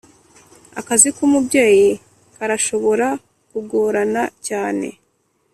akazi 0.79 1.09
k'umubyeyi 1.15 1.89
karashobora 2.35 3.07
kugorana 3.49 4.23
cyane. 4.47 4.87